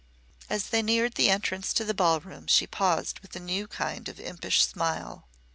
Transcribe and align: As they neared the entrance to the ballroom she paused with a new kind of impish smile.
As 0.49 0.69
they 0.69 0.81
neared 0.81 1.13
the 1.13 1.29
entrance 1.29 1.71
to 1.73 1.85
the 1.85 1.93
ballroom 1.93 2.47
she 2.47 2.65
paused 2.65 3.19
with 3.19 3.35
a 3.35 3.39
new 3.39 3.67
kind 3.67 4.09
of 4.09 4.19
impish 4.19 4.65
smile. 4.65 5.27